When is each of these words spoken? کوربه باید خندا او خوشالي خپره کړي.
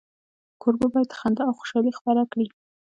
کوربه 0.61 0.87
باید 0.93 1.15
خندا 1.19 1.43
او 1.47 1.53
خوشالي 1.59 1.91
خپره 1.99 2.21
کړي. 2.31 2.47